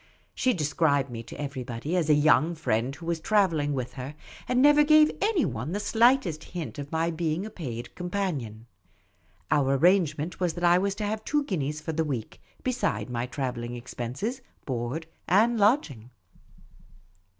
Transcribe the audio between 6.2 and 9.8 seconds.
35 the slightest hint of my being a paid companion. Our ar